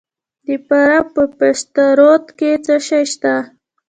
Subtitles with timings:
[0.45, 3.33] د فراه په پشترود کې څه شی شته؟